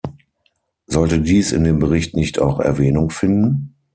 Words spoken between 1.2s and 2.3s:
dies in dem Bericht